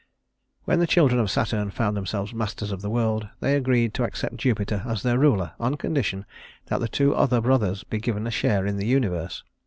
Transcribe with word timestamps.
When 0.65 0.79
the 0.79 0.87
children 0.87 1.19
of 1.21 1.29
Saturn 1.29 1.69
found 1.69 1.95
themselves 1.95 2.33
masters 2.33 2.71
of 2.71 2.81
the 2.81 2.89
world, 2.89 3.27
they 3.39 3.55
agreed 3.55 3.93
to 3.93 4.03
accept 4.03 4.37
Jupiter 4.37 4.81
as 4.83 5.03
their 5.03 5.19
ruler, 5.19 5.51
on 5.59 5.77
condition 5.77 6.25
that 6.65 6.79
the 6.79 6.87
two 6.87 7.13
other 7.13 7.39
brothers 7.39 7.83
be 7.83 7.99
given 7.99 8.25
a 8.25 8.31
share 8.31 8.65
in 8.65 8.77
the 8.77 8.87
universe. 8.87 9.43